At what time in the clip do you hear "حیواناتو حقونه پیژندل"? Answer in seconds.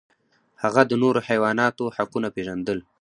1.27-2.79